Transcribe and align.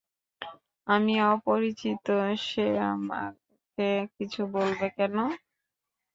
আমি 0.87 1.13
অপরিচিত, 1.27 2.07
সে 2.45 2.63
আমাকে 2.91 3.87
কিছু 4.15 4.41
বলবে 4.55 4.87
কেন? 4.97 5.15